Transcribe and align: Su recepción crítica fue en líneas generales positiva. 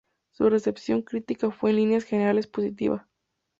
Su 0.31 0.49
recepción 0.49 1.03
crítica 1.03 1.51
fue 1.51 1.69
en 1.69 1.75
líneas 1.75 2.05
generales 2.05 2.47
positiva. 2.47 3.07